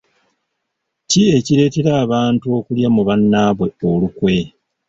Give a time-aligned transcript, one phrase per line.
[1.09, 4.35] Ki ekireetera abantu okulya mu bannaabwe olukwe?